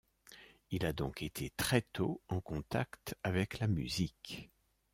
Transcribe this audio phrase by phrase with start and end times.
[0.71, 4.49] Il a donc été très tôt en contact avec la musique.